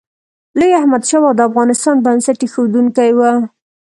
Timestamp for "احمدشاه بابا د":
0.81-1.47